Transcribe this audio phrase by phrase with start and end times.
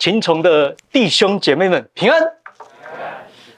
[0.00, 2.18] 青虫的弟兄姐妹们平安，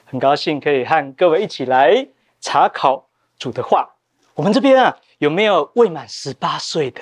[0.03, 2.05] 很高兴可以和各位一起来
[2.41, 3.07] 查考
[3.39, 3.89] 主的话。
[4.33, 6.99] 我们这边啊，有没有未满十八岁的？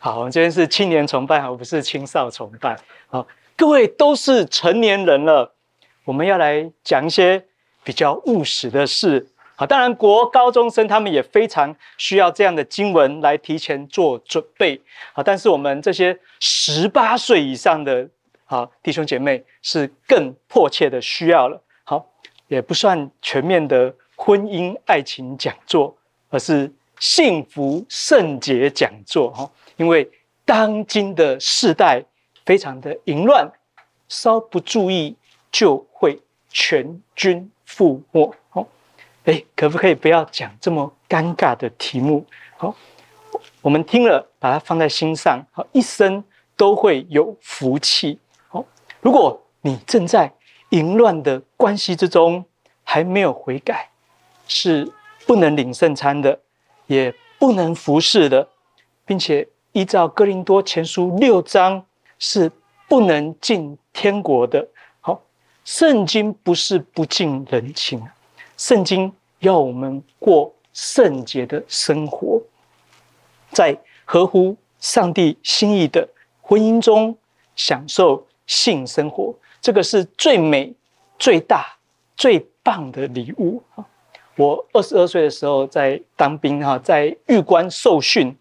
[0.00, 2.76] 好，我们这边是青年崇拜，而不是青少崇拜。
[3.06, 3.24] 好，
[3.56, 5.54] 各位都是成年人了，
[6.04, 7.44] 我们要来讲一些
[7.84, 9.24] 比较务实的事。
[9.54, 14.82] 好，当然国高中生他们也非常需要这样的经文来提前做准备。
[15.12, 18.08] 好，但是我们这些十八岁以上的
[18.50, 21.62] 好弟兄姐妹是更迫切的需要了。
[21.84, 22.06] 好，
[22.46, 25.94] 也不算全面的婚姻爱情讲座，
[26.30, 29.30] 而是幸福圣洁讲座。
[29.32, 30.10] 哈，因为
[30.46, 32.02] 当今的世代
[32.46, 33.46] 非常的淫乱，
[34.08, 35.14] 稍不注意
[35.52, 36.18] 就会
[36.48, 38.34] 全军覆没。
[39.24, 42.24] 哎，可不可以不要讲这么尴尬的题目？
[42.56, 42.74] 好，
[43.60, 46.24] 我们听了，把它放在心上，好，一生
[46.56, 48.18] 都会有福气。
[49.00, 50.32] 如果你正在
[50.70, 52.44] 淫乱的关系之中，
[52.84, 53.90] 还没有悔改，
[54.46, 54.90] 是
[55.26, 56.40] 不能领圣餐的，
[56.86, 58.48] 也不能服侍的，
[59.04, 61.84] 并且依照哥林多前书六章，
[62.18, 62.50] 是
[62.88, 64.66] 不能进天国的。
[65.00, 65.20] 好，
[65.64, 68.02] 圣经不是不近人情，
[68.56, 69.12] 圣经。
[69.40, 72.42] 要我们过圣洁的生活，
[73.52, 76.08] 在合乎上帝心意的
[76.42, 77.16] 婚姻中
[77.54, 80.74] 享受性生活，这个是最美、
[81.16, 81.64] 最大、
[82.16, 83.62] 最棒的礼物。
[84.34, 88.36] 我二十二岁的时候在当兵，哈，在预官受训，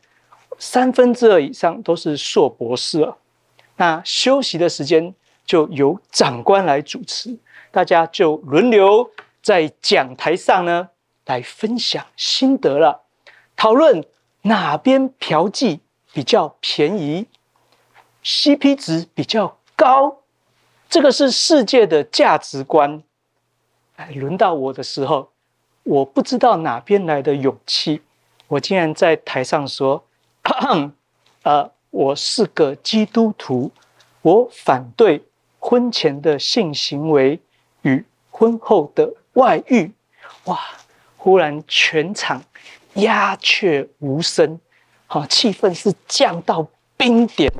[0.58, 3.16] 三分之二以上都是硕博士了。
[3.76, 5.14] 那休息的时间
[5.46, 7.38] 就由长官来主持，
[7.70, 9.12] 大家就轮流。
[9.44, 10.90] 在讲台上呢，
[11.26, 13.04] 来分享心得了，
[13.56, 14.04] 讨论
[14.42, 15.80] 哪边嫖妓
[16.12, 17.28] 比较便宜
[18.24, 20.24] ，CP 值比较高，
[20.90, 23.02] 这个是世界的价值观。
[23.96, 25.32] 哎，轮到我的时候，
[25.84, 28.02] 我不知道哪边来的勇气，
[28.48, 30.04] 我竟然在台上说
[31.44, 33.72] ：“呃，我是个基督徒，
[34.24, 35.24] 我反对
[35.60, 37.40] 婚前的性行为
[37.84, 39.94] 与婚后的。”外遇，
[40.46, 40.60] 哇！
[41.16, 42.42] 忽然全场
[42.96, 44.60] 鸦雀无声，
[45.06, 47.54] 好，气氛是降到冰点。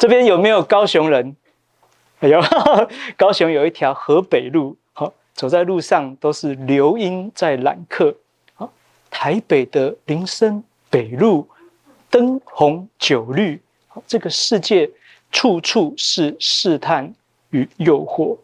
[0.00, 1.36] 这边有没有高雄人？
[2.20, 2.40] 有，
[3.18, 8.16] 高雄有一条河北路，好，走在路上都是流莺在揽客。
[8.54, 8.72] 好，
[9.10, 11.46] 台北的林森北路，
[12.08, 14.90] 灯红酒绿，好，这个世界
[15.30, 17.12] 处处是试探
[17.50, 18.38] 与诱惑。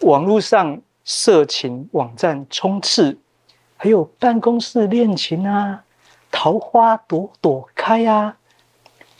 [0.00, 3.16] 网络上色情网站充斥，
[3.76, 5.84] 还有办公室恋情啊，
[6.32, 8.36] 桃花朵朵开啊。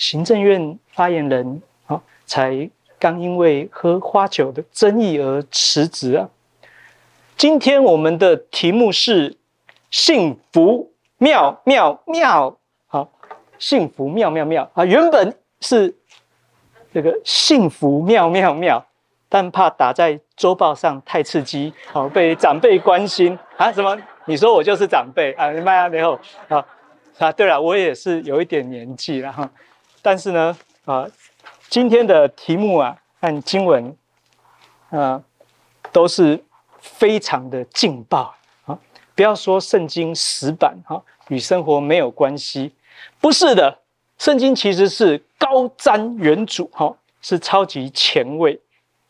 [0.03, 2.69] 行政院发言人啊，才
[2.99, 6.29] 刚因为喝花酒的争议而辞职啊。
[7.37, 9.37] 今天我们的题目是
[9.93, 12.59] 幸福妙妙妙，
[12.89, 13.09] 好，
[13.61, 15.95] 幸福妙妙妙啊，原本是
[16.93, 18.85] 这个幸福妙妙妙。
[19.29, 23.73] 但怕打在周报上太刺激，好被长辈关心啊？
[23.73, 23.97] 什么？
[24.27, 25.51] 你说我就是长辈啊？
[25.53, 26.19] 你麦啊，没有
[26.49, 26.63] 啊？
[27.19, 29.49] 啊，对了，我也是有一点年纪了哈。
[30.03, 30.55] 但是呢，
[30.85, 31.09] 啊，
[31.71, 33.97] 今天的题目啊和经文，
[34.91, 35.23] 啊，
[35.91, 36.45] 都是
[36.81, 38.35] 非常的劲爆
[38.67, 38.79] 啊！
[39.15, 42.75] 不要说圣经死板哈，与生活没有关系，
[43.21, 43.79] 不是的，
[44.19, 48.61] 圣经其实是高瞻远瞩哈，是超级前卫。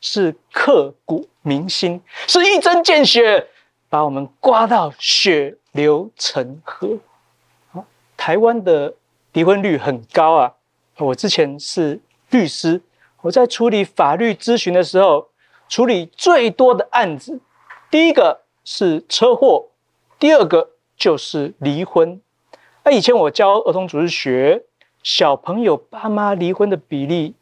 [0.04, 3.47] 是刻骨铭心，是一针见血，
[3.88, 6.98] 把我们刮到血流成河。
[7.70, 7.84] 好，
[8.16, 8.92] 台湾的
[9.32, 10.52] 离婚率很高啊。
[11.02, 12.80] 我之前是律师，
[13.22, 15.28] 我在处理法律咨询的时候，
[15.68, 17.40] 处理最多的案子，
[17.90, 19.68] 第一个是车祸，
[20.18, 22.20] 第二个就是离婚。
[22.84, 24.64] 那以前我教儿童主日学，
[25.02, 27.34] 小朋友爸妈离婚的比例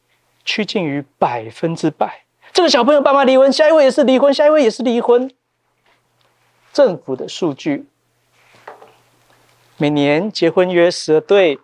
[0.44, 2.24] 趋近于百分之百。
[2.52, 5.30] 这个小朋友爸妈离婚，下一位也是离婚，下一位也是离婚。
[6.72, 7.86] 政府的数据，
[9.76, 11.58] 每年结婚约十二对，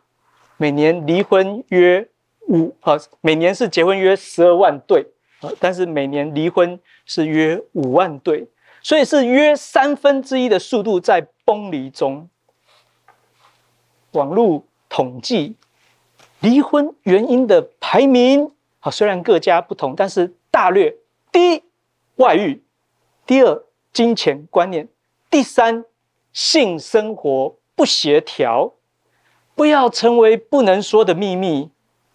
[0.56, 2.08] 每年离婚约
[2.48, 5.06] 五啊，每年是结婚约十二万对
[5.40, 8.48] 啊，但是每年离婚是约五万对，
[8.82, 12.28] 所以是约三分之一的速度在崩离中。
[14.12, 15.56] 网络统计
[16.40, 20.34] 离婚原因的排名，啊，虽然各家不同，但是。
[20.48, 20.96] 大略：
[21.30, 21.62] 第一，
[22.14, 22.62] 外遇；
[23.26, 23.62] 第二，
[23.92, 24.86] 金钱观念；
[25.28, 25.84] 第三，
[26.32, 28.72] 性生活不协调。
[29.56, 31.70] 不要成为不能说的秘密，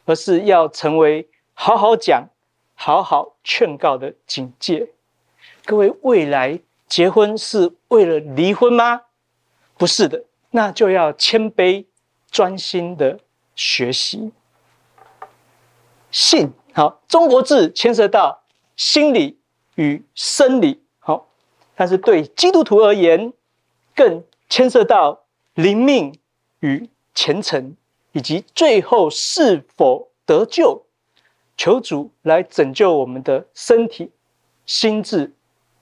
[0.06, 2.30] 而是要成为好好讲、
[2.76, 4.90] 好好劝告的警戒。
[5.66, 9.02] 各位，未来结婚是为了离婚吗？
[9.76, 11.86] 不是的，那就要谦卑、
[12.30, 13.20] 专心的
[13.56, 14.32] 学习。
[16.12, 18.44] 信，好，中国字牵涉到
[18.76, 19.40] 心理
[19.76, 21.28] 与生理，好，
[21.74, 23.34] 但是对基督徒而言，
[23.96, 25.24] 更牵涉到
[25.56, 26.16] 灵命
[26.60, 26.88] 与
[27.22, 27.76] 虔诚，
[28.14, 30.84] 以及最后是否得救。
[31.56, 34.10] 求主来拯救我们的身体、
[34.66, 35.32] 心智、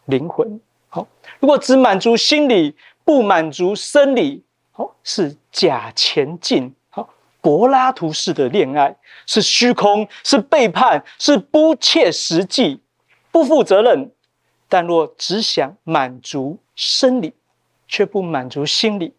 [0.03, 0.59] 灵魂。
[0.89, 1.07] 好，
[1.39, 2.75] 如果只满足心理，
[3.05, 4.43] 不满足生理，
[4.73, 6.75] 好，是假前进。
[6.89, 7.09] 好
[7.39, 8.93] 柏拉图式的恋爱
[9.25, 12.81] 是虚空，是背叛，是不切实际、
[13.31, 14.11] 不负责任。
[14.67, 17.33] 但若只想满足生理，
[17.87, 19.13] 却不满足心理，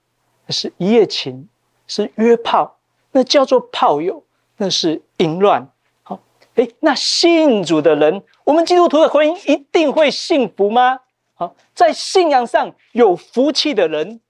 [0.51, 1.49] 是一夜情，
[1.91, 2.79] 是约炮，
[3.11, 4.23] 那叫做炮友，
[4.59, 5.69] 那是淫乱。
[6.05, 6.21] 好，
[6.55, 11.01] 诶，那信主的人，我们基督徒的婚姻一定会幸福吗？
[11.35, 14.21] 好，在信仰上有福气的人，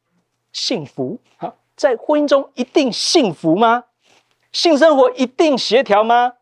[0.52, 1.18] 幸福。
[1.36, 1.54] 好。
[1.76, 3.84] 在婚姻中一定幸福吗？
[4.52, 6.34] 性生活一定协调吗？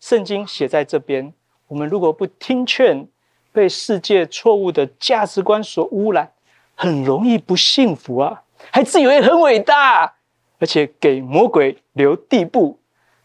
[0.00, 1.32] 圣经写在这边，
[1.68, 3.06] 我们如果不听劝，
[3.52, 6.32] 被世界错误的价值观所污染，
[6.74, 8.42] 很容易不幸福啊！
[8.72, 10.12] 还自以为很伟大，
[10.60, 12.78] 而且给魔鬼留地步，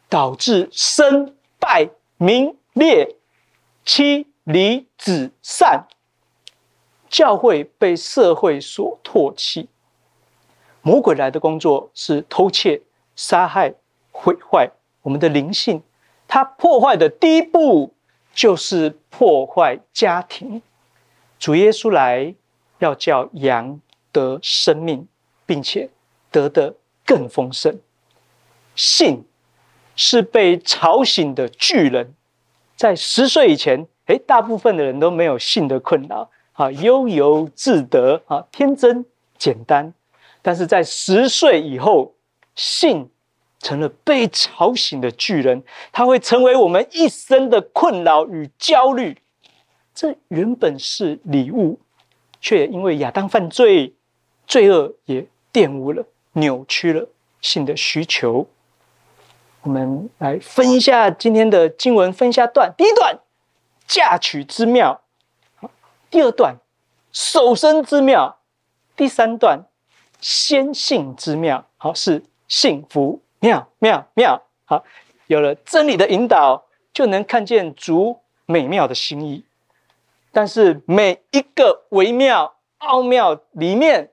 [0.10, 3.16] 导致身败名裂、
[3.84, 5.86] 妻离子散，
[7.10, 9.68] 教会被社会所唾弃。
[10.82, 12.82] 魔鬼来的工作是偷窃、
[13.16, 13.74] 杀害、
[14.12, 14.72] 毁坏
[15.02, 15.84] 我们的灵性。
[16.28, 17.94] 他破坏的第一步
[18.34, 20.62] 就是破坏家庭。
[21.38, 22.34] 主耶稣来
[22.80, 23.80] 要叫羊
[24.12, 25.08] 得生命，
[25.46, 25.90] 并且
[26.32, 26.74] 得的
[27.06, 27.80] 更丰盛。
[28.76, 29.24] 性
[29.96, 32.14] 是被吵醒的巨人，
[32.76, 39.06] 在十岁以前，诶，大部分的人都没有性的困扰，啊，悠游自得，啊，天真
[39.38, 39.94] 简单。
[40.42, 42.14] 但是在十岁以后，
[42.56, 43.10] 性
[43.60, 49.18] 成了被吵醒的巨人，它会成为我们一生的困扰与焦虑。
[49.94, 51.80] 这原本是礼物，
[52.42, 53.94] 却因为亚当犯罪，
[54.46, 56.06] 罪恶也玷污了、
[56.36, 57.10] 扭曲了
[57.42, 58.48] 性的需求。
[59.64, 62.74] 我们来分一下今天的经文，分一下段。
[62.78, 63.20] 第一段，
[63.86, 65.02] 嫁娶之妙；
[66.10, 66.56] 第二段，
[67.12, 68.38] 守身之妙；
[68.96, 69.66] 第三段。
[70.22, 74.42] 先性之妙，好，是幸福妙妙妙。
[74.64, 74.84] 好，
[75.28, 79.44] 有了真理的引导，就能看见主美妙的心意。
[80.32, 84.12] 但是每一个微妙奥妙里面，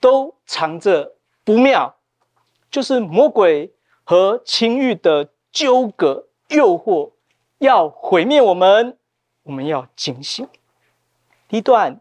[0.00, 1.12] 都藏着
[1.46, 1.94] 不妙，
[2.72, 3.72] 就是魔鬼
[4.02, 7.12] 和情欲的纠葛诱惑，
[7.58, 8.98] 要毁灭我们。
[9.44, 10.48] 我们要警醒。
[11.46, 12.00] 第一段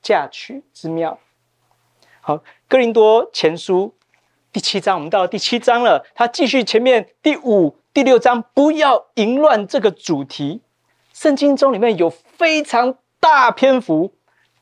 [0.00, 1.18] 嫁娶之妙。
[2.22, 3.94] 好，哥林多前书
[4.50, 6.06] 第七章，我们到第七章了。
[6.14, 10.62] 他继续前面第五、第六章，不要淫乱这个主题。
[11.12, 14.14] 圣经中里面有非常大篇幅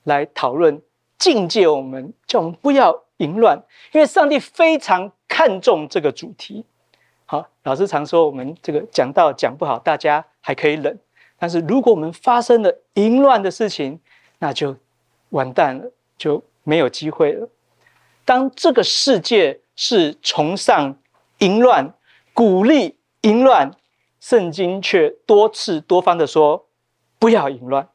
[0.03, 0.83] 来讨论
[1.17, 3.63] 境界，我们叫我们不要淫乱，
[3.93, 6.65] 因为上帝非常看重这个主题。
[7.27, 10.99] 好，老师常说我们这个讲到讲不好，大家还可以忍，
[11.39, 14.01] 但是如果我们发生了淫乱的事情，
[14.39, 14.77] 那就
[15.31, 17.49] 完蛋了，就没有机会了。
[18.25, 20.97] 当这个世界是崇尚
[21.39, 21.95] 淫乱、
[22.33, 23.71] 鼓励淫乱，
[24.21, 26.67] 圣经却多次多方的说
[27.19, 27.89] 不要淫乱。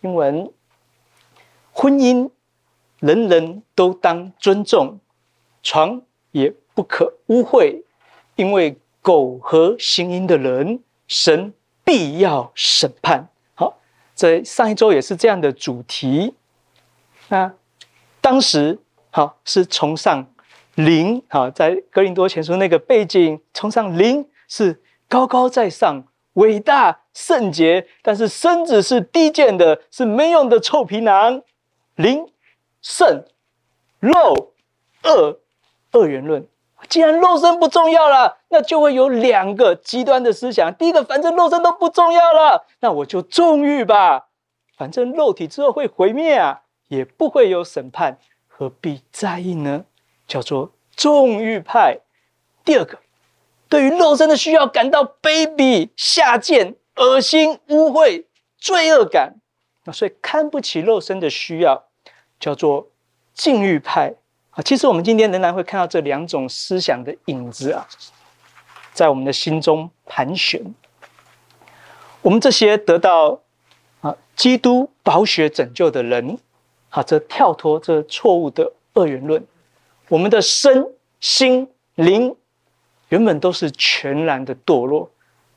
[0.00, 0.52] 英文，
[1.72, 2.30] 婚姻
[3.00, 4.98] 人人都当尊重，
[5.62, 7.82] 床也不可污秽，
[8.36, 11.52] 因为苟合行淫的人，神
[11.84, 13.28] 必要审判。
[13.54, 13.78] 好，
[14.14, 16.34] 在上一周也是这样的主题
[17.28, 17.52] 那。
[18.22, 18.78] 当时
[19.10, 20.26] 好是崇尚
[20.74, 26.04] 灵，好在格林多前书那个背景，崇尚灵是高高在上、
[26.34, 31.42] 伟大、圣洁，但是身子是低贱的，是没用的臭皮囊。
[31.94, 32.26] 灵、
[32.82, 33.24] 圣、
[33.98, 34.52] 肉、
[35.04, 35.40] 恶、
[35.92, 36.46] 二元论。
[36.88, 40.74] 既然肉身不重要了，那就会有两个极端的思想。
[40.74, 44.28] 第一个，反正肉身都不重要了，那我就纵欲吧，
[44.76, 46.62] 反正肉体之后会毁灭啊。
[46.88, 48.18] 也不会有审判，
[48.48, 49.84] 何必在意呢？
[50.26, 52.00] 叫做纵欲派。
[52.64, 52.98] 第二个，
[53.68, 58.24] 对于肉身的需要感到卑鄙、下贱、恶心、污秽、
[58.58, 59.36] 罪恶感，
[59.84, 61.84] 那所以看不起肉身的需要，
[62.40, 62.88] 叫做
[63.34, 64.12] 禁欲派。
[64.50, 67.86] 啊，其实我们今天仍然会看到这两种思想的影子啊，
[68.92, 70.74] 在我们的心中盘旋。
[72.22, 73.40] 我们这些得到
[74.00, 76.36] 啊基督宝血拯救的人，
[76.88, 79.46] 啊，则跳脱这错误的二元论。
[80.08, 80.84] 我们的身
[81.20, 82.34] 心灵
[83.10, 85.08] 原本都是全然的堕落，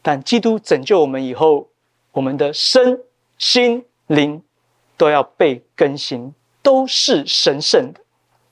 [0.04, 1.68] 但基督拯救我们以后，
[2.12, 3.02] 我们的身
[3.40, 4.44] 心灵
[4.96, 8.00] 都要被更新，都是神圣的。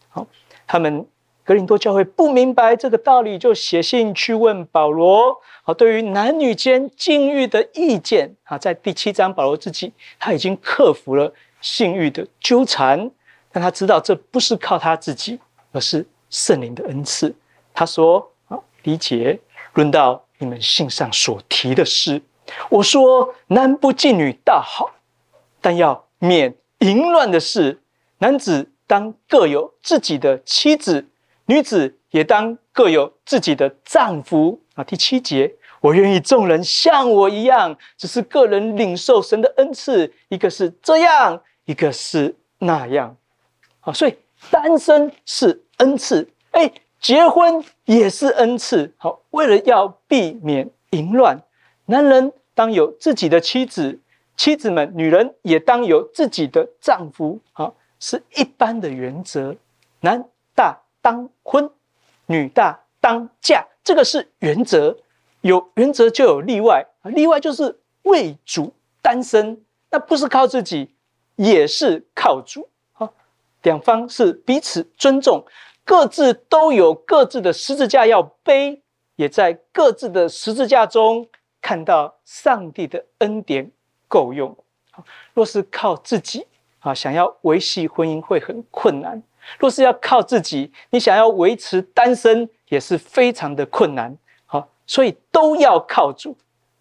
[0.10, 0.28] 好，
[0.68, 1.08] 他们。
[1.44, 5.36] 格林多教会不明白这个道理，就写信去问保罗。
[5.64, 13.10] 好，对于男女间禁欲的意见，啊，在第七章保罗自己他已经克服了性欲的纠缠，
[13.52, 15.40] 但他知道这不是靠他自己，
[15.72, 17.36] 而是圣灵的恩赐。
[17.74, 19.38] 他说：“啊，理解
[19.74, 22.22] 论到你们信上所提的事，
[22.70, 24.92] 我说男不近女倒好，
[25.60, 27.81] 但要免淫乱的事。
[28.22, 31.08] 男子当各有自己的妻子。”
[31.48, 34.84] 女子也当各有自己的丈夫啊。
[34.86, 43.18] 第七节，我愿意众人像我一样，只是个人领受神的恩赐，一个是这样，一个是那样。
[43.82, 44.16] 啊，所以
[44.50, 48.94] 单身是恩赐，哎，结婚也是恩赐。
[48.96, 51.38] 好，为了要避免淫乱，
[51.88, 54.00] 男人当有自己的妻子，
[54.38, 57.42] 妻子们，女人也当有自己的丈夫。
[57.52, 59.56] 好，是一般的原则，
[60.02, 60.78] 男大。
[61.04, 61.68] 当婚，
[62.28, 64.96] 女大当嫁，这个是原则。
[65.42, 70.94] 有原则就有例外，例外就是为主单身，那不是靠自己，
[71.38, 72.70] 也是靠主。
[72.92, 73.12] 好，
[73.64, 75.44] 两方是彼此尊重，
[75.84, 78.84] 各自都有各自的十字架要背，
[79.16, 81.28] 也在各自的十字架中
[81.60, 83.72] 看到上帝的恩典
[84.08, 84.56] 够用。
[85.34, 86.46] 若是靠自己
[86.82, 89.24] 啊，想要维系婚姻会很困难。
[89.58, 94.16] 若是要靠自己，你想要维持单身也是非常的困难。
[94.46, 96.38] 好，所以都要靠主。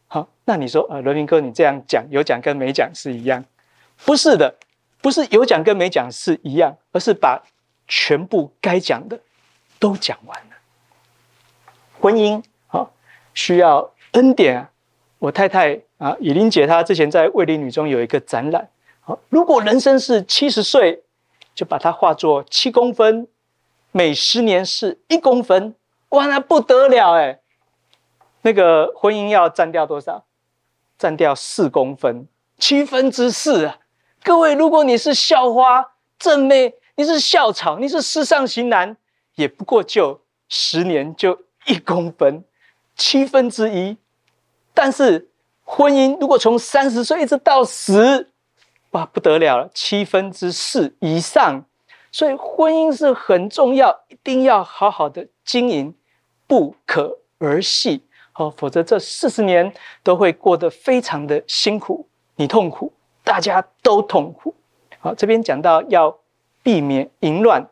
[0.08, 3.42] 好，那你说，呃，罗明哥，你这样讲有讲跟没讲是一样？
[4.04, 4.54] 不是的，
[5.00, 7.42] 不是有讲跟没讲是一样，而是把
[7.88, 9.18] 全部该讲的
[9.78, 10.56] 都讲完了。
[12.00, 12.92] 婚姻好，
[13.34, 14.70] 需要恩典啊。
[15.18, 18.68] 我太太啊，以琳姐她之前在卫理女中有一个展览。
[19.00, 21.02] 好，如果人生是七十岁。
[21.52, 23.28] 就把它画作七公分，
[23.90, 25.74] 每十年是一公分，
[26.10, 27.40] 哇，那不得了哎！
[28.42, 30.24] 那个婚姻要占掉多少？
[30.96, 32.26] 占掉四公分，
[32.56, 33.78] 七分之四啊！
[34.22, 35.84] 各位，如果你是校花、
[36.18, 38.96] 正妹，你是校草，你是时尚型男，
[39.34, 42.42] 也不过就十年就一公分，
[42.96, 43.98] 七分之一。
[44.72, 45.28] 但是
[45.64, 48.28] 婚姻如果从三十岁一直到死。
[48.90, 51.64] 哇，不得了了，七分之四以上，
[52.10, 55.94] 所以婚姻是很重要，一定要好好的经营，
[56.48, 62.92] 不可儿戏，好，否则这四十年都会过得非常的辛苦，你痛苦，
[63.22, 64.52] 大家都痛苦。
[64.98, 66.18] 好，这边讲到要
[66.64, 67.70] 避免淫乱，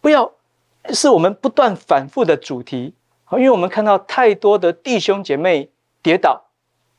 [0.00, 0.32] 不要
[0.88, 2.94] 是我们不断反复的主题，
[3.24, 5.70] 好，因为我们看到太多的弟兄姐妹
[6.02, 6.46] 跌倒、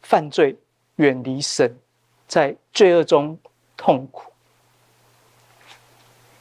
[0.03, 0.59] 犯罪、
[0.97, 1.79] 远离神。
[2.27, 3.39] 在罪恶中
[3.77, 4.31] 痛苦。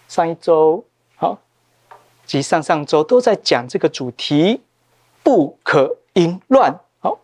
[0.08, 0.84] 上一周
[1.16, 1.38] 好，
[2.24, 4.62] 及上上周都在讲这个主题，
[5.22, 6.80] 不可淫乱。
[7.00, 7.18] 好，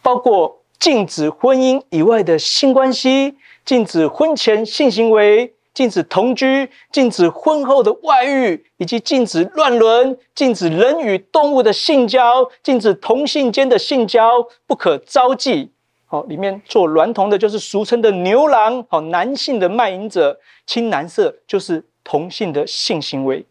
[0.00, 15.68] 包括禁止婚姻以外的性关系，禁止婚前性行为，禁止同居，禁止婚后的外遇，以及禁止乱伦，禁止人与动物的性交，禁止同性间的性交，不可招妓。
[16.12, 18.84] 好，里面做娈童的，就是俗称的牛郎。
[18.90, 23.46] 好，男性的卖淫者，青男色，就是同性的性行为。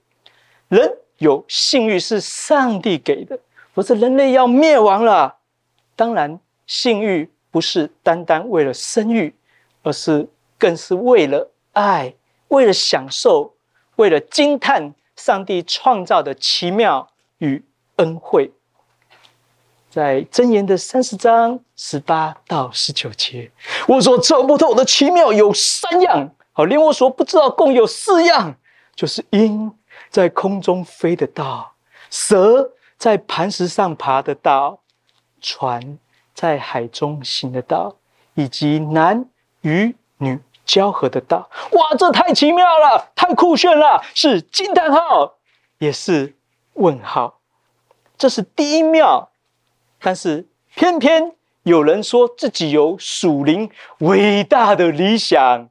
[0.67, 3.39] 人有性欲是上帝给的，
[3.73, 5.37] 否则人类要灭亡了。
[5.95, 9.33] 当然，性欲不是单单为了生育，
[9.81, 12.13] 而是更是为了爱，
[12.49, 13.55] 为了享受，
[13.95, 17.65] 为了惊叹上帝创造的奇妙与
[17.95, 18.51] 恩惠。
[19.91, 23.51] 在箴言的三十章十八到十九节，
[23.89, 28.55] 我所测不透的奇妙有三样，好，连我所不知道共有四样，
[28.95, 29.69] 就是鹰
[30.09, 31.73] 在空中飞的道，
[32.09, 34.79] 蛇在磐石上爬的道，
[35.41, 35.99] 船
[36.33, 37.93] 在海中行的道，
[38.35, 39.25] 以及男
[39.59, 41.49] 与女交合的道。
[41.73, 45.33] 哇，这太奇妙了，太酷炫了，是惊叹号，
[45.79, 46.33] 也是
[46.75, 47.39] 问号。
[48.17, 49.27] 这是第一妙。
[50.01, 55.69] 但是偏偏有人说自己有属灵伟大的理想，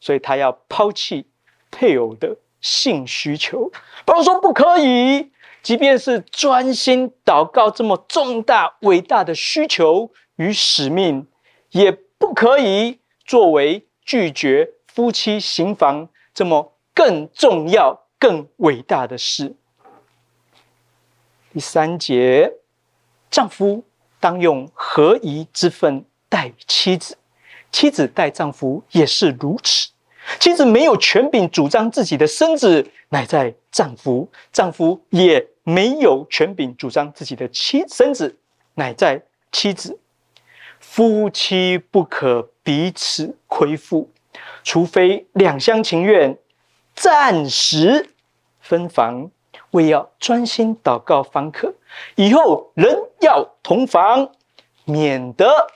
[0.00, 1.26] 所以他要抛弃
[1.70, 3.70] 配偶的性需求。
[4.04, 5.30] 保罗说不可以，
[5.62, 11.26] 即便是专心祷告这么重大伟大的需求与使命，
[11.70, 19.54] 也不可以作为拒绝夫妻行房这么更重要、更伟大的事。
[21.52, 22.54] 第三节，
[23.30, 23.84] 丈夫
[24.18, 27.16] 当用合宜之分待妻子，
[27.70, 29.90] 妻子待丈夫也是如此。
[30.38, 38.36] 妻子没有权柄主张自己的身子，乃在丈夫；丈夫也没有权柄主张自己的妻身子，
[38.74, 39.98] 乃在妻子。
[40.78, 44.10] 夫妻不可彼此亏负，
[44.62, 46.38] 除非两厢情愿，
[46.94, 48.10] 暂时
[48.60, 49.30] 分房，
[49.72, 51.74] 为要专心祷告方可。
[52.14, 54.30] 以后人要同房，
[54.84, 55.66] 免得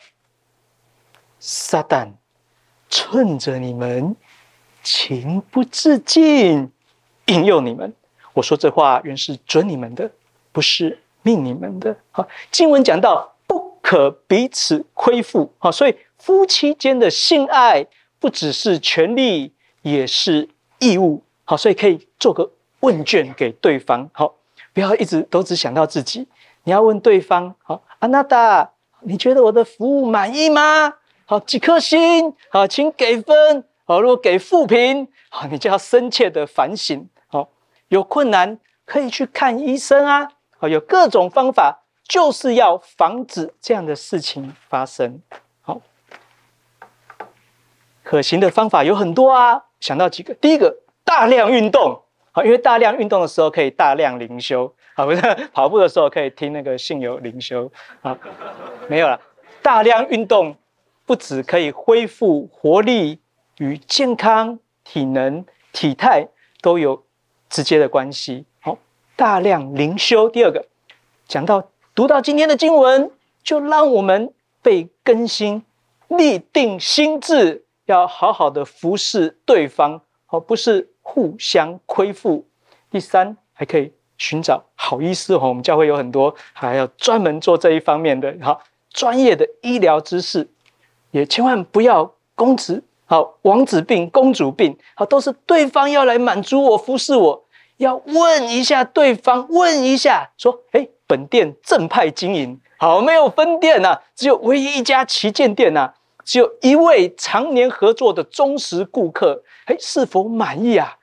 [1.39, 2.09] 撒旦
[2.89, 4.17] 趁着你们。
[4.87, 6.71] 情不自禁
[7.29, 7.91] 引诱你们，
[8.35, 10.11] 我说这话原是准你们的，
[10.53, 11.97] 不是命你们的。
[12.11, 17.87] 好，经文讲到不可彼此亏负，好，所以夫妻间的性爱
[18.19, 20.47] 不只是权利，也是
[20.79, 21.23] 义务。
[21.45, 24.35] 好，所以可以做个问卷给对方，好，
[24.75, 26.29] 不要一直都只想到自己。
[26.65, 30.93] 你要问对方，好，阿娜达，你觉得我的服务满意吗？
[31.25, 32.35] 好，几颗星？
[32.51, 33.65] 好，请给分。
[33.87, 37.09] 好，如果给负评，好，你就要深切的反省。
[37.29, 37.49] 好，
[37.89, 40.29] 有困难可以去看医生啊。
[40.59, 45.21] 好，有各种方法，就是要防止这样的事情发生。
[45.61, 45.81] 好，
[48.03, 49.65] 可行的方法有很多啊。
[49.81, 52.04] 想到几个，第一个，大量运动。
[52.35, 54.71] 好，因为大量运动的时候可以大量灵修。
[54.95, 55.23] 好，不是
[55.53, 57.71] 跑步的时候可以听那个信友灵修。
[58.03, 58.19] 好，
[58.89, 59.19] 没有了。
[59.63, 60.55] 大量运动
[61.07, 63.21] 不止可以恢复活力。
[63.59, 66.27] 与健康、体能、体态
[66.61, 67.05] 都有
[67.49, 68.45] 直接的关系。
[68.59, 68.77] 好，
[69.15, 70.29] 大量灵修。
[70.29, 70.67] 第二个，
[71.29, 73.13] 讲到读到今天的经文，
[73.45, 75.63] 就让我们被更新、
[76.09, 82.45] 立定心智，要好好的服侍对方，而不是互相亏负。
[82.91, 85.39] 第三，还可以寻找好医师。
[85.39, 90.49] 哈，我们教会有很多，还要专门做这一方面的，好专业的医疗知识，
[91.13, 92.83] 也千万不要公职。
[93.07, 97.45] 好，王子病、公主病，好，都是对方要来满足我、服侍我，
[97.77, 105.93] 要问一下对方，问一下，说，哎，本店正派经营，好，没有分店呐、只有唯一一家旗舰店呐、
[106.25, 110.97] 只有一位常年合作的忠实顾客，哎，是否满意啊？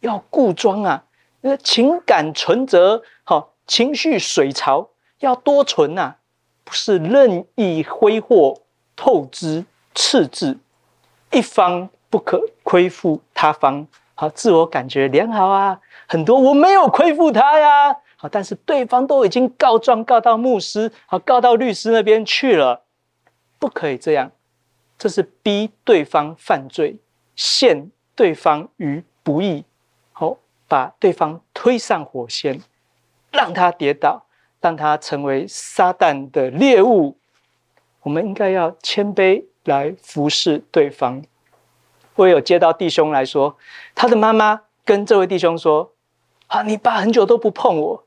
[0.00, 1.04] 要顾庄啊，
[1.42, 4.88] 那情感存折，好，情绪水槽
[5.20, 6.16] 要多存呐、
[6.64, 8.62] 不是任意挥霍、
[8.96, 10.58] 透支、赤字。
[11.30, 15.78] 一方不可亏负他方，好，自我感觉良好啊。
[16.06, 22.82] 很多我没有亏负他呀，好，但是对方都已经告状告到牧师，好，告到律师那边去了，
[23.58, 24.30] 不可以这样，
[25.02, 26.96] 这是逼对方犯罪，
[27.34, 29.64] 陷对方于不义，
[30.12, 30.36] 好，
[30.68, 32.62] 把对方推上火线，
[33.32, 34.26] 让他跌倒，
[34.60, 37.16] 让他成为撒旦的猎物。
[38.02, 39.44] 我们应该要谦卑。
[39.64, 41.22] 来服侍对方。
[42.16, 43.56] 我有接到弟兄来说，
[43.94, 45.92] 他的妈妈跟这位弟兄说
[46.48, 48.04] ：“啊，你爸很久都不碰我。”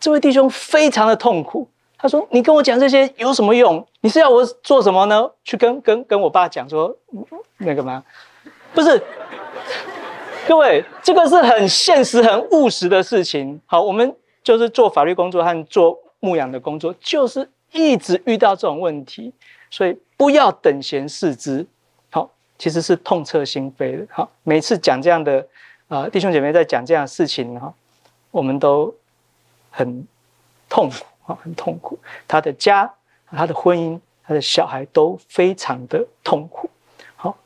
[0.00, 1.68] 这位弟兄非常的痛苦。
[2.00, 3.86] 他说：“你跟我讲这些有什么用？
[4.00, 5.30] 你是要我做什么呢？
[5.44, 6.96] 去跟跟跟我爸讲说
[7.58, 8.02] 那个吗？
[8.74, 9.02] 不是，
[10.48, 13.60] 各位，这个是很现实、很务实的事情。
[13.66, 19.32] 好，我们就是做法律工作和做牧养的工作，就是一直遇到这种问题，
[19.70, 21.66] 所以。”不要等闲视之，
[22.10, 24.06] 好，其实是痛彻心扉的。
[24.10, 25.46] 好，每次讲这样的
[25.88, 27.72] 啊、弟兄姐妹在讲这样的事情哈，
[28.30, 28.94] 我们都
[29.70, 30.06] 很
[30.68, 30.96] 痛苦
[31.34, 31.98] 很痛苦。
[32.26, 32.90] 他的家、
[33.30, 36.70] 他的婚姻、他的小孩都非常的痛苦。
[37.16, 37.36] 好，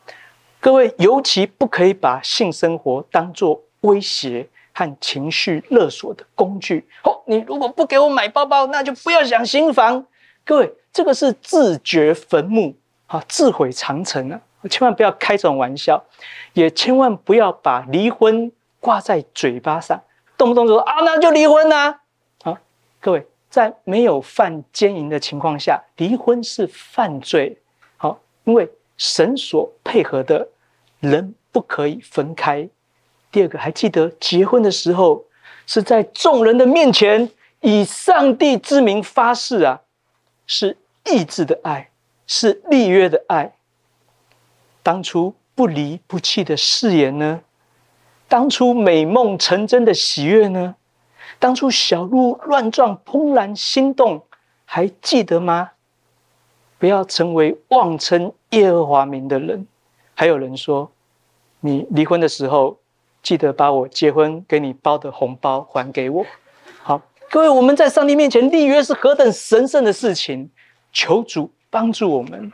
[0.60, 6.86] 各位尤其不可以把性生活当做威胁和情绪勒索的工具。
[7.02, 10.06] 好，你如果不给我买包包，那就不要想新房。
[10.44, 10.74] 各位。
[10.94, 12.72] 这个是自掘坟墓，
[13.08, 14.40] 啊，自毁长城啊！
[14.70, 16.04] 千万不要开这种玩笑，
[16.52, 20.00] 也千万不要把离婚挂在嘴巴上，
[20.36, 21.98] 动不动就说啊，那就离婚呐！
[22.44, 22.60] 啊，
[23.00, 27.56] 各位，在没有犯奸淫的情况下，离婚是犯罪。
[27.96, 30.48] 好，因为神所配合的
[30.98, 32.68] 人不可以分开。
[33.30, 35.24] 第二个，还记得结婚的时候
[35.68, 39.80] 是在众人的面前以上帝之名发誓啊，
[40.48, 40.76] 是。
[41.06, 41.90] 意志的爱
[42.26, 43.52] 是立约的爱。
[44.82, 47.42] 当初不离不弃的誓言呢？
[48.26, 50.76] 当初美梦成真的喜悦呢？
[51.38, 54.24] 当初小鹿乱撞，怦然心动，
[54.64, 55.72] 还记得吗？
[56.78, 59.66] 不要成为妄称耶和华名的人。
[60.14, 60.90] 还有人说，
[61.60, 62.78] 你离婚的时候，
[63.22, 66.26] 记得把我结婚给你包的红包还给我。
[66.82, 70.50] 好，各位，我们在上帝面前立约是何等神圣的事情，
[70.92, 72.52] 求主帮助我们。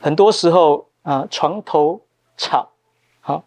[0.00, 2.00] 很多时候啊，床头
[2.36, 2.70] 吵，
[3.20, 3.44] 好，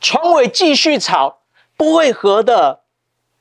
[0.00, 1.37] 床尾继续吵，
[1.78, 2.82] 不会和的。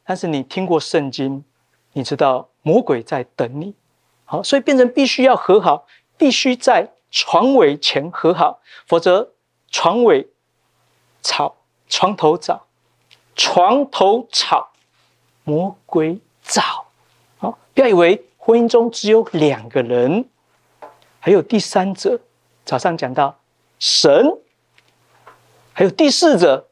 [0.05, 1.43] 但是你听过圣经，
[1.91, 3.75] 你知道魔鬼在等你。
[4.23, 5.85] 好，所以变成必须要和好，
[6.17, 9.33] 必须在床尾前和好，否则
[9.69, 10.29] 床尾。
[11.23, 11.57] 吵，
[11.89, 12.67] 床头吵，
[13.35, 14.69] 床头吵，
[15.43, 16.85] 魔鬼找。
[17.37, 20.29] 好，不要以为婚姻中只有两个人，
[21.19, 22.17] 还有第三者。
[22.63, 23.37] 早上讲到
[23.79, 24.37] 神，
[25.73, 26.69] 还有第四者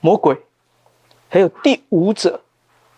[0.00, 0.40] 魔鬼，
[1.30, 2.42] 还有第五者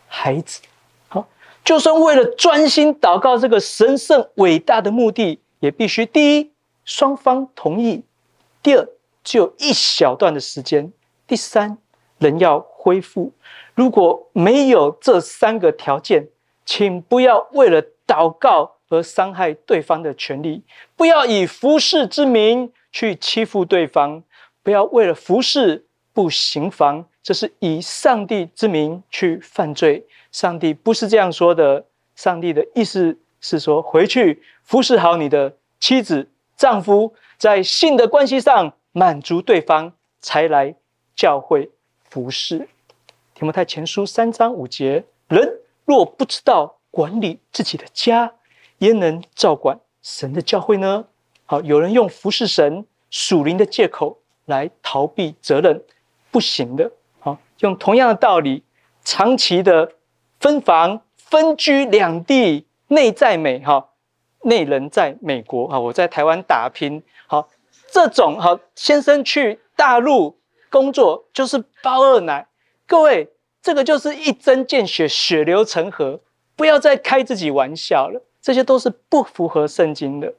[0.09, 0.61] 孩子。
[1.07, 1.29] 好，
[1.65, 6.51] 就算为了专心祷告这个神圣伟大的目的，也必须第一
[6.85, 8.03] 双方同意，
[8.61, 8.89] 第二。
[9.25, 10.93] 只有一小段的时间。
[11.29, 11.79] 第三，
[12.19, 13.33] 人要恢复。
[13.73, 16.27] 如果没有这三个条件，
[16.67, 20.65] 请不要为了祷告而伤害对方的权利，
[20.97, 24.25] 不要以服侍之名去欺负对方，
[24.65, 30.07] 不要为了服侍不行房，这是以上帝之名去犯罪。
[30.31, 31.85] 上帝不是这样说的。
[32.15, 38.73] 上帝的意思是说，回去服侍好你的妻子、丈夫，在性的关系上。
[38.95, 40.75] 满足对方才来
[41.17, 41.71] 教会
[42.11, 42.69] 服侍。
[43.33, 48.31] 提摩太前书三章五节：人若不知道管理自己的家，
[48.81, 51.07] 焉能照管神的教会呢？
[51.47, 55.83] 好，有人用服侍神属灵的借口来逃避责任，
[56.33, 56.91] 不行的。
[57.21, 58.65] 好，用同样的道理，
[59.05, 59.93] 长期的
[60.41, 63.91] 分房分居两地，内在美哈，
[64.43, 67.49] 内人在美国啊，我在台湾打拼好。
[67.95, 70.39] 这种好，先生去大陆
[70.71, 72.49] 工作就是包二奶，
[72.87, 76.19] 各位，这个就是一针见血，血流成河，
[76.57, 80.33] 不要再开自己玩笑了，这些都是不符合圣经的。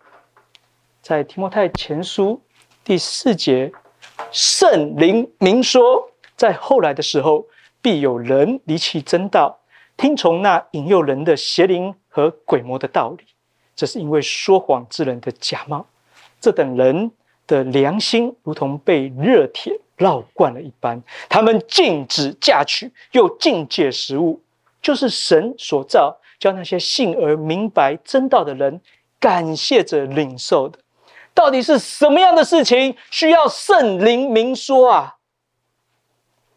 [1.04, 2.42] 在提摩太前书
[2.84, 3.72] 第四节，
[4.32, 7.46] 圣灵明说，在后来的时候，
[7.82, 9.60] 必有人离弃真道，
[9.98, 13.26] 听从那引诱人的邪灵和鬼魔的道理，
[13.76, 15.86] 这是因为说谎之人的假冒，
[16.40, 17.12] 这等人。
[17.46, 24.42] 的良心如同被热铁烙惯了一般，他们禁止嫁娶，又禁戒食物，
[24.82, 28.80] 就是神所造，叫那些信而明白真道的人
[29.20, 30.80] 感谢着领受的。
[31.34, 35.16] 到底是什么样的事情需要圣灵明说啊？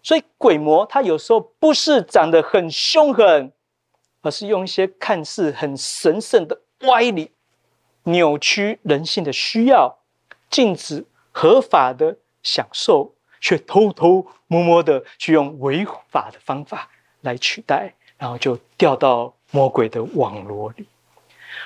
[0.02, 3.52] 所以鬼魔他有时候不是长得很凶狠，
[4.22, 7.32] 而是用一些看似很神圣的歪理，
[8.04, 9.98] 扭曲人性的需要。
[10.48, 16.88] 禁止合法的享受，却偷偷摸摸的去用违法的方法
[17.22, 20.86] 来取代，然后就掉到魔鬼的网罗里。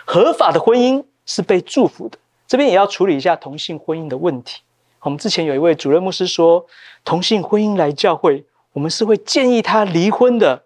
[0.07, 2.19] 合法的婚姻是被祝福的，
[2.51, 4.63] 这边也要处理一下同性婚姻的问题。
[5.03, 6.67] 我们之前有一位主任牧师说，
[7.05, 10.65] 同性婚姻来教会，我们是会建议他离婚的。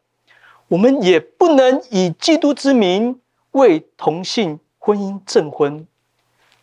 [0.69, 3.21] 我们也不能以基督之名
[3.51, 5.87] 为同性婚姻证婚。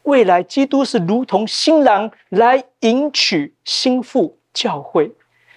[0.01, 5.11] 未来基督是如同新郎来迎娶新妇教会，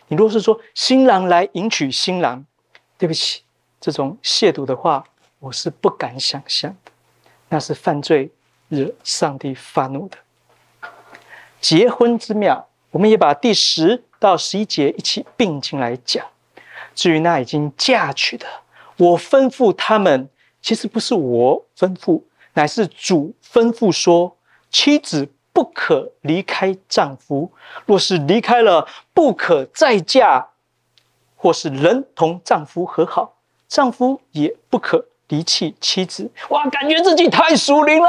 [0.08, 2.44] 你若是说新郎来迎娶新郎，
[2.98, 3.40] 对不起，
[3.80, 5.02] 这种亵渎的话，
[5.38, 6.92] 我是不敢想象的，
[7.48, 8.30] 那是犯罪，
[8.68, 10.16] 惹上帝发怒的。
[11.60, 16.24] 结婚之妙，我们也把第十到十一节一起并进来讲。
[16.94, 18.46] 至于那已经嫁娶的，
[18.98, 20.28] 我吩咐他们，
[20.60, 22.22] 其实不是我吩咐。
[22.52, 24.36] 乃是主吩咐说：
[24.70, 27.50] 妻子不可离开丈夫，
[27.86, 30.50] 若是离开了，不可再嫁；
[31.34, 36.30] 或是人同丈夫和好，丈夫也不可离弃妻子。
[36.50, 38.08] 哇，感觉自己太属灵了，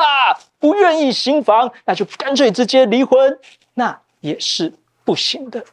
[0.59, 3.39] 不愿意行房，那就干脆直接离婚，
[3.73, 4.73] 那也是
[5.03, 5.63] 不行的。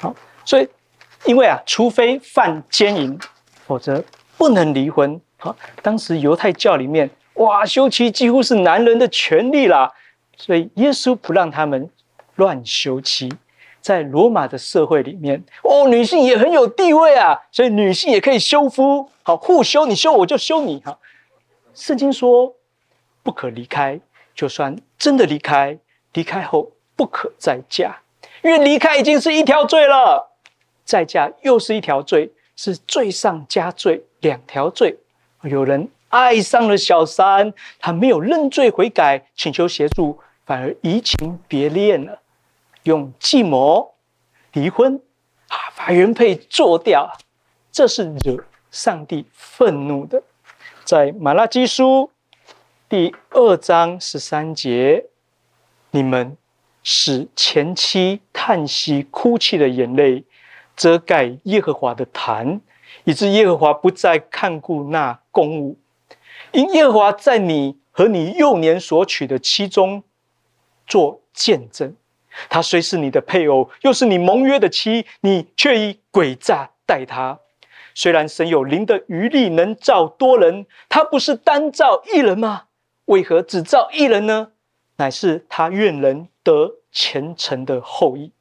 [0.00, 0.14] 好，
[0.44, 0.68] 所以
[1.24, 3.18] 因为啊，除非犯奸淫，
[3.66, 4.02] 否则
[4.36, 5.20] 不能离婚。
[5.36, 9.92] 好，当时犹太教里面，哇，休妻几乎是男人的权利啦，
[10.36, 11.88] 所以耶稣不让他们
[12.34, 13.32] 乱休妻。
[13.82, 20.98] 在罗马的社会里面，哦，女性也很有地位啊，所以女性也可以休夫，好，互休，你休我就休你哈。
[21.72, 22.56] 圣经说
[23.22, 24.00] 不可离开，
[24.34, 25.78] 就算真的离开，
[26.14, 28.02] 离开后不可再嫁，
[28.42, 30.32] 因为离开已经是一条罪了。
[30.84, 34.98] 再嫁又是一条罪，是罪上加罪，两条罪。
[35.44, 42.20] 有人爱上了小三，他没有认罪悔改，请求协助，反而移情别恋了，
[42.82, 43.94] 用计谋
[44.54, 45.00] 离婚，
[45.46, 47.16] 啊，把原配做掉，
[47.70, 50.22] 这是惹上帝愤怒的。
[50.84, 52.10] 在马拉基书
[52.88, 55.06] 第二章十三节，
[55.90, 56.36] 你们
[56.82, 60.24] 使前妻叹息哭泣的眼泪，
[60.76, 62.60] 遮盖耶和华的坛。
[63.04, 65.78] 以致耶和华不再看顾那公物，
[66.52, 70.02] 因耶和华在你和你幼年所娶的妻中
[70.86, 71.94] 做见证。
[72.48, 77.38] 他虽是你的配偶，又是你盟约的妻，你却以诡诈待他。
[77.94, 82.64] 虽然神有灵的余力能造多人，他不是单造一人吗？
[83.06, 84.52] 为何只造一人呢？
[84.96, 88.32] 乃是他愿人得虔诚的后裔。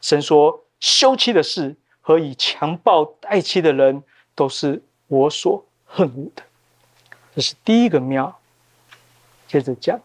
[0.00, 1.76] 神说：休妻的事。
[2.00, 4.02] 和以强暴待妻的人，
[4.34, 6.42] 都是我所恨恶的。
[7.34, 8.40] 这是第一个庙。
[9.46, 10.00] 接着讲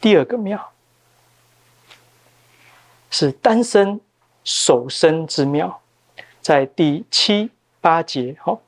[0.00, 0.70] 第二个庙，
[3.10, 4.00] 是单身
[4.44, 5.80] 守身之庙，
[6.40, 8.36] 在第七八节。
[8.40, 8.60] 好，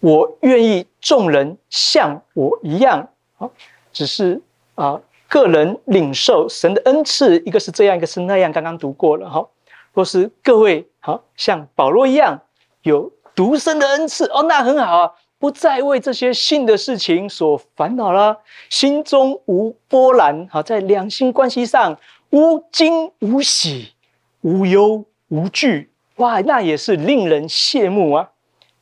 [0.00, 3.08] 我愿意众人像我一样。
[3.36, 3.50] 好，
[3.92, 4.40] 只是
[4.74, 8.50] 啊，个人领受神的恩赐，一个是这样，一个是那样。
[8.52, 9.28] 刚刚读过了。
[9.28, 9.46] 哈。
[9.92, 12.42] 若是各位好像保罗一样
[12.82, 21.98] 有独身的恩赐哦，那很好啊，不再为这些性的事情所烦恼了，心中无波澜，好，在两性关系上
[22.28, 23.94] 无惊无喜，
[24.42, 28.32] 无忧无惧，哇，那也是令人羡慕啊。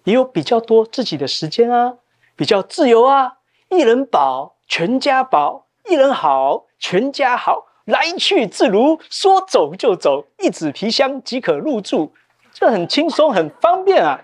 [0.05, 1.97] 也有比较多自己的时间啊，
[2.37, 3.39] 比较自由啊，
[3.69, 7.67] 一人饱全家饱，一人好全家好。
[7.85, 12.15] 来去自如，说走就走，一纸皮箱即可入住，
[12.51, 14.19] 这很轻松，很方便啊！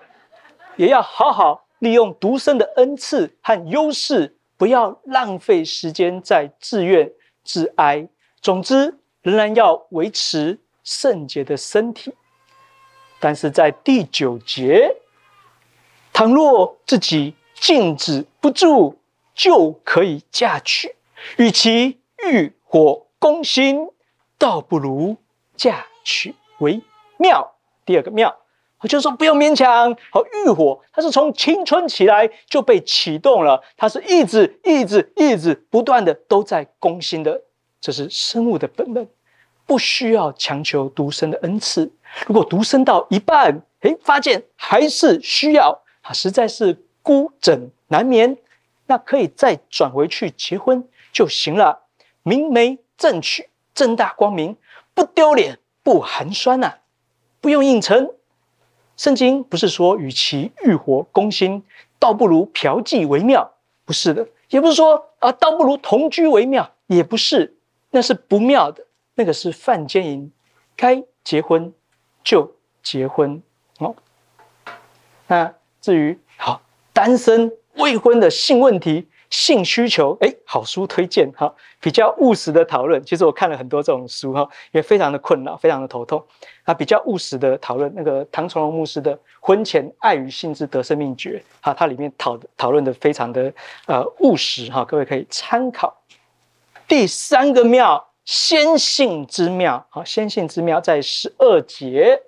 [0.77, 7.13] 也要好好利用独生的恩赐和优势，不要浪费时间在自怨
[7.45, 8.09] 自哀。
[8.41, 12.15] 总之，仍然要维持圣洁的身体。
[13.19, 14.97] 但是在第九节，
[16.13, 18.97] 倘若自己禁止不住，
[19.35, 20.95] 就可以嫁娶，
[21.39, 23.89] 与其欲火攻心，
[24.39, 25.17] 倒不如
[25.57, 26.81] 嫁娶为
[27.17, 27.53] 妙。
[27.87, 28.37] 第二个妙，
[28.81, 29.97] 我就说不用勉强。
[30.11, 37.43] 好，欲火它是从青春起来就被启动了，它是一直、一直、一直不断的都在攻心的，
[37.81, 39.07] 这是生物的本能，
[39.67, 41.91] 不需要强求独生的恩赐。
[42.27, 48.37] 如果独生到一半，诶，发现还是需要，实在是孤枕难眠，
[48.87, 51.85] 那可以再转回去结婚就行了，
[52.23, 52.79] 明媒。
[53.01, 54.55] 正娶，正大光明，
[54.93, 56.75] 不丢脸，不寒酸呐、
[57.41, 58.11] 不用硬撑。
[58.95, 61.65] 圣经不是说与其欲火攻心，
[61.99, 63.55] 倒不如嫖妓为妙，
[63.87, 67.57] 不是的，也不是说啊，倒不如同居为妙，也不是，
[67.93, 70.31] 那是不妙的，那个是犯奸淫，
[70.77, 71.73] 该结婚
[72.23, 73.43] 就结婚
[73.79, 73.97] 哦。
[75.27, 76.61] 那至于好
[76.93, 79.07] 单身未婚的性问题。
[79.31, 83.01] 性需求，哎，好书推荐哈，比较务实的讨论。
[83.05, 86.21] 其实我看了很多这种书哈，也非常的困扰，非常的头痛。
[86.65, 93.55] 啊，比较务实的讨论，那个唐崇荣牧师的《婚前爱与性之得胜秘诀》哈，它里面讨讨论的非常的
[93.87, 95.97] 呃务实哈，各位可以参考。
[96.89, 102.21] 第三个庙，先性之庙，好，先性之庙在十二节。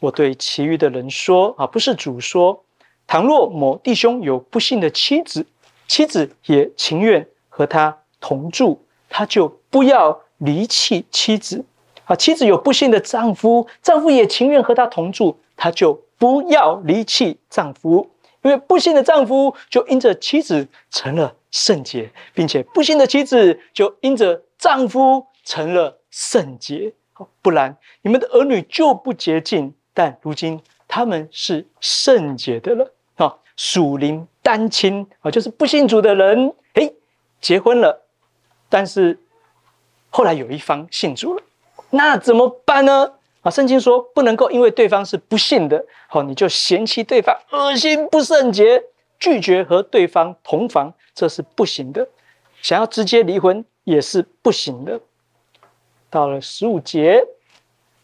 [0.00, 2.64] 我对其余的人说啊，不是主说，
[3.06, 5.46] 倘若某弟兄有不幸的妻子。
[5.88, 11.64] 妻子也情愿和他同住，他就不要离弃妻子。
[12.06, 18.10] 啊，妻子有不幸的丈夫，丈夫也情愿和他同住，他就不要离弃丈夫。
[18.42, 26.92] 因为不幸的丈夫就因着妻子成了圣洁，并且不幸的妻子就因着丈夫成了圣洁。
[27.42, 32.92] 不然你们的儿女就不洁净，但如今他们是圣洁的了。
[33.56, 34.26] 属灵。
[34.42, 36.94] 单亲啊，就是不信主的人，诶，
[37.40, 38.06] 结婚了，
[38.68, 39.18] 但是
[40.08, 41.42] 后来有一方信主了，
[41.90, 43.14] 那怎么办呢？
[43.42, 48.84] 啊，圣经说不能够因为对方是不信的，好，你就嫌弃对方恶心不圣洁，
[49.18, 52.06] 拒绝和对方同房，这是不行的。
[52.62, 55.00] 想要直接离婚也是不行的。
[56.08, 57.26] 到了十五节，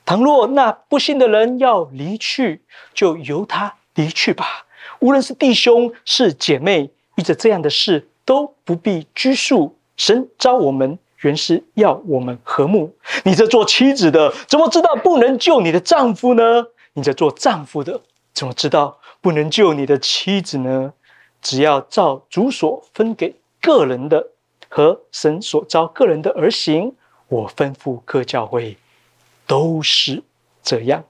[0.05, 4.67] 倘若那不信的人要离去，就由他离去吧。
[5.03, 9.77] 无论是弟兄是姐妹，遇着这样的事都不必拘束。
[9.97, 12.95] 神召我们原是要我们和睦。
[13.25, 16.67] 你这做妻子的，怎么知道不能救你的丈夫呢？
[16.93, 18.01] 你这做丈夫的，
[18.33, 20.93] 怎么知道不能救你的妻子呢？
[21.41, 24.29] 只要照主所分给个人的
[24.69, 26.95] 和神所召个人的而行，
[27.27, 28.77] 我吩咐各教会
[29.49, 30.23] 都是
[30.62, 31.03] 这样。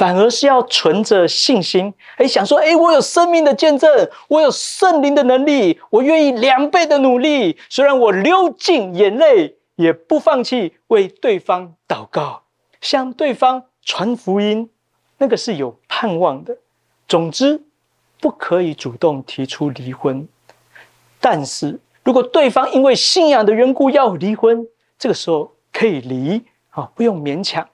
[0.00, 12.44] 反而是要存着信心，哎，想说，哎，我有生命的见证，我有圣灵的能力，我愿意两倍的努力，虽然我流尽眼泪，也不放弃为对方祷告，
[12.80, 14.70] 向对方传福音，
[15.18, 16.56] 那个是有盼望的。
[17.06, 17.60] 总之。
[18.22, 20.28] 不可以主动提出离婚，
[21.22, 24.66] 但是如果对方因为信仰的缘故要离婚，
[24.98, 27.66] 这个时候可以离啊，不用勉强，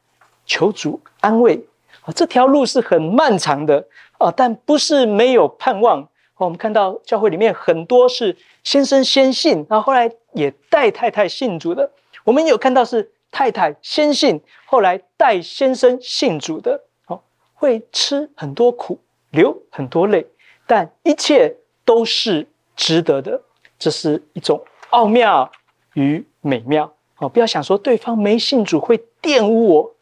[0.44, 1.66] 求主安慰
[2.06, 2.12] 啊。
[2.14, 6.08] 这条路是很漫长的啊，但不是没有盼望。
[6.38, 11.90] 我们看到教会里面很多是先生先信，然后后来也带太太信主的。
[12.24, 17.18] 我们有看到是太太先信，后来带先生信主的，哦，
[17.54, 18.98] 会吃很多苦，
[19.30, 20.26] 流很多泪。
[20.66, 23.40] 但一切都是值得的，
[23.78, 25.50] 这是一种奥妙
[25.94, 26.92] 与美妙。
[27.18, 29.94] 哦，不要想说对方没信主会玷污我，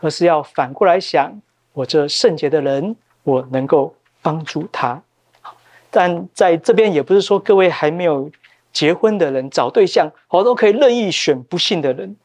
[0.00, 1.40] 而是要反过来想，
[1.72, 5.02] 我这圣洁的人，我能够帮助他。
[5.90, 8.30] 但在这边也不是说各位还没有
[8.72, 12.16] 结婚的人找对象，我都可以任意选不信的人。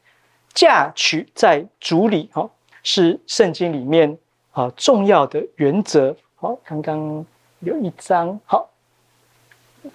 [0.54, 2.50] 嫁娶在主里，哦，
[2.82, 4.16] 是圣经里面
[4.52, 6.16] 啊重要的原则。
[6.36, 7.24] 好，刚刚。
[7.60, 8.68] 有一章好，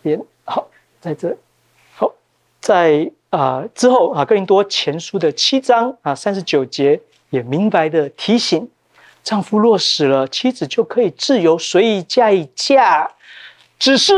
[0.02, 0.68] 连好
[1.00, 1.38] 在这
[1.94, 2.12] 好
[2.60, 8.68] 在啊、之后啊，哥林多前书的七章啊三十九节也明白的提醒：
[9.24, 13.12] 丈夫若死了，妻子就可以自由随意嫁一嫁，
[13.78, 14.16] 只是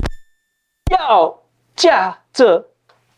[0.92, 1.40] 要
[1.76, 2.70] 嫁这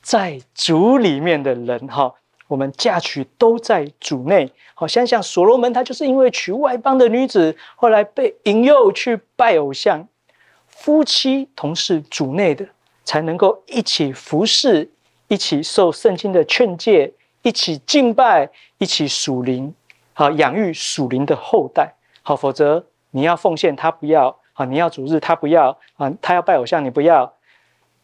[0.02, 2.14] 在主里面的人哈。
[2.48, 4.52] 我们嫁娶都在主内。
[4.76, 10.08] 好，想想所罗门，他就是因为娶外邦的女子，后来被引诱去拜偶像。
[10.68, 12.68] 夫妻同是主内的，
[13.04, 14.92] 才能够一起服侍，
[15.28, 19.74] 一起受圣经的劝诫，一起敬拜，一起属灵，
[20.16, 21.94] 好养育属灵的后代。
[22.24, 27.32] 好，否则你要奉献，他不要；好，你要主日，他不要；啊，他要拜偶像，你不要。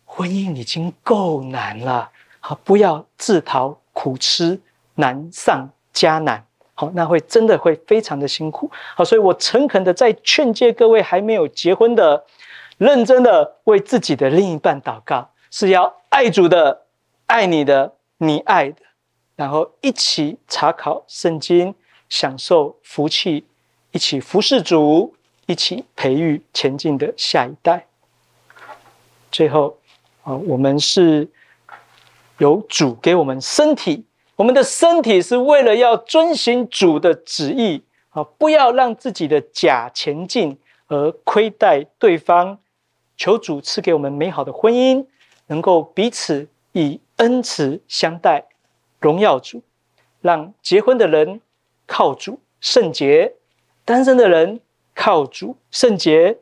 [0.05, 4.61] 婚姻已经够难了，好，不要自讨苦吃，
[4.95, 6.45] 难上加难。
[6.75, 8.69] 好，那会真的会非常的辛苦。
[8.95, 12.23] 好，所以我诚恳的在劝诫各位还没有结婚的。
[12.77, 16.81] 认真的为自己的另一半祷告，是要爱主的、
[17.27, 18.81] 爱你的、你爱的，
[19.35, 21.75] 然后一起查考圣经，
[22.11, 23.45] 享受福气，
[23.91, 27.87] 一起服侍主，一起培育前进的下一代。
[29.31, 29.77] 最后，
[30.23, 31.25] 啊，我们是
[32.37, 34.03] 有主给我们身体，
[34.35, 42.59] 我们的身体是为了要遵行主的旨意啊，不要让自己的假前进而亏待对方。
[43.15, 45.05] 求主赐给我们美好的婚姻，
[45.47, 48.43] 能够彼此以恩慈相待，
[48.99, 49.63] 荣耀主，
[50.19, 51.39] 让结婚的人
[51.93, 53.35] 靠主圣洁，
[53.83, 54.61] 单身的人
[54.95, 56.37] 靠主圣洁，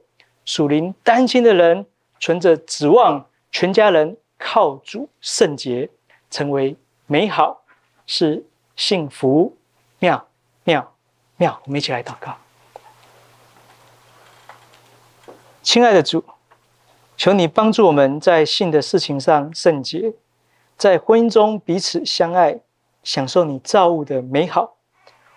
[0.45, 1.88] 属灵单亲的人
[2.19, 5.89] 存着指望，全家人靠主圣洁，
[6.29, 7.63] 成为美好，
[8.05, 9.57] 是幸福，
[9.97, 10.27] 妙
[10.65, 10.93] 妙
[11.38, 11.59] 妙！
[11.65, 12.38] 我们一起来祷告，
[15.63, 16.23] 亲爱的主。
[17.17, 20.13] 求你帮助我们在信的事情上圣洁，
[20.77, 22.59] 在婚姻中彼此相爱，
[23.03, 24.75] 享受你造物的美好。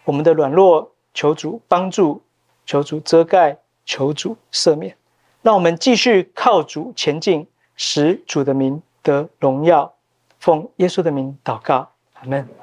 [0.05, 2.23] 我们的软弱，求主帮助，
[2.67, 4.97] 求主遮盖，求主赦免。
[5.43, 9.93] 让我们继续靠主前进，使主的名得荣耀。
[10.39, 12.62] 奉耶稣的名祷告，阿门。